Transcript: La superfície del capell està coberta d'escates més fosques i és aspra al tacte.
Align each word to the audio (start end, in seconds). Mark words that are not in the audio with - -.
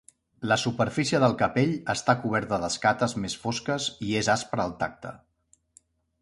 La 0.51 0.55
superfície 0.59 1.19
del 1.23 1.35
capell 1.41 1.75
està 1.93 2.15
coberta 2.23 2.59
d'escates 2.63 3.15
més 3.27 3.37
fosques 3.45 3.91
i 4.09 4.19
és 4.23 4.31
aspra 4.37 4.67
al 4.67 4.75
tacte. 4.83 5.15